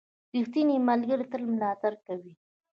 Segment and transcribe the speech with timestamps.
[0.33, 2.33] •ریښتینی ملګری تل ملاتړ کوي.